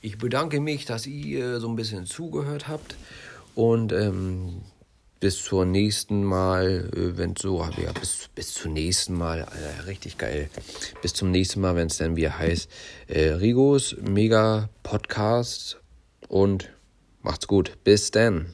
Ich 0.00 0.18
bedanke 0.18 0.60
mich, 0.60 0.84
dass 0.84 1.06
ihr 1.06 1.58
so 1.60 1.68
ein 1.68 1.76
bisschen 1.76 2.06
zugehört 2.06 2.68
habt. 2.68 2.96
Und 3.54 3.92
ähm, 3.92 4.62
bis 5.22 5.44
zur 5.44 5.64
nächsten 5.64 6.24
Mal, 6.24 6.90
äh, 6.96 7.16
wenn 7.16 7.36
so, 7.36 7.64
ja, 7.80 7.92
bis, 7.92 8.28
bis 8.34 8.54
zum 8.54 8.72
nächsten 8.72 9.14
Mal, 9.14 9.44
Alter, 9.44 9.86
richtig 9.86 10.18
geil. 10.18 10.50
Bis 11.00 11.14
zum 11.14 11.30
nächsten 11.30 11.60
Mal, 11.60 11.76
wenn 11.76 11.86
es 11.86 11.98
dann 11.98 12.16
wieder 12.16 12.40
heißt, 12.40 12.68
äh, 13.06 13.28
Rigos 13.28 13.94
Mega 14.00 14.68
Podcast 14.82 15.80
und 16.26 16.70
macht's 17.20 17.46
gut. 17.46 17.78
Bis 17.84 18.10
dann. 18.10 18.52